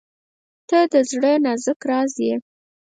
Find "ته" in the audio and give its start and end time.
0.69-0.79